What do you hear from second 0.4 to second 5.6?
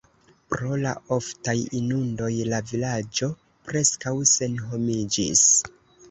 Pro la oftaj inundoj la vilaĝo preskaŭ senhomiĝis.